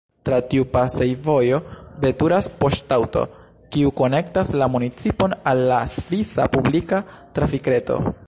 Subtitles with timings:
[0.27, 1.59] Tra tiu pasejvojo
[2.05, 3.23] veturas poŝtaŭto,
[3.75, 7.05] kiu konektas la municipon al la svisa publika
[7.39, 8.03] trafikreto.